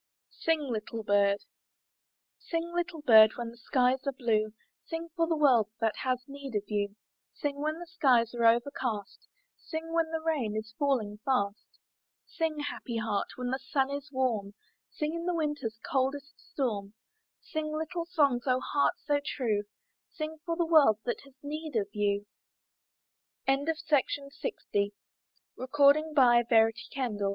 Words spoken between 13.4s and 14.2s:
the sun is